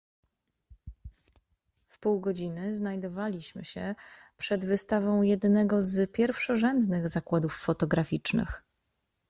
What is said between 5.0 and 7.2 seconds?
jednego z pierwszorzędnych